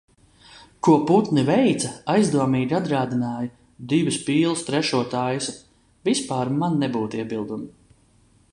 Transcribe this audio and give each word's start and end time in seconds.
Ko 0.85 0.93
putni 1.09 1.41
veica 1.49 1.91
aizdomīgi 2.13 2.77
atgādināja 2.79 3.51
"divas 3.93 4.17
pīles 4.31 4.65
trešo 4.71 5.03
taisa". 5.15 5.53
Vispār 6.09 6.55
man 6.63 6.83
nebūtu 6.85 7.21
iebildumu. 7.25 7.71